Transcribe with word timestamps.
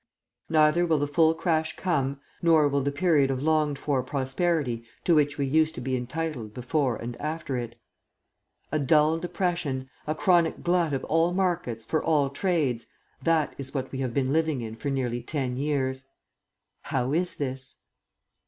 Neither 0.49 0.83
will 0.87 0.97
the 0.97 1.07
full 1.07 1.35
crash 1.35 1.75
come; 1.75 2.21
nor 2.41 2.67
will 2.67 2.81
the 2.81 2.91
period 2.91 3.29
of 3.29 3.43
longed 3.43 3.77
for 3.77 4.01
prosperity 4.01 4.83
to 5.03 5.13
which 5.13 5.37
we 5.37 5.45
used 5.45 5.75
to 5.75 5.79
be 5.81 5.95
entitled 5.95 6.55
before 6.55 6.95
and 6.95 7.15
after 7.21 7.55
it. 7.55 7.75
A 8.71 8.79
dull 8.79 9.19
depression, 9.19 9.91
a 10.07 10.15
chronic 10.15 10.63
glut 10.63 10.91
of 10.93 11.03
all 11.03 11.33
markets 11.35 11.85
for 11.85 12.03
all 12.03 12.31
trades, 12.31 12.87
that 13.21 13.53
is 13.59 13.75
what 13.75 13.91
we 13.91 13.99
have 13.99 14.11
been 14.11 14.33
living 14.33 14.61
in 14.61 14.75
for 14.75 14.89
nearly 14.89 15.21
ten 15.21 15.55
years. 15.55 16.05
How 16.85 17.13
is 17.13 17.35
this? 17.35 17.75